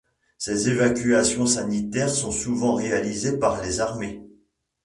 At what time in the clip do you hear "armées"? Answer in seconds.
3.81-4.19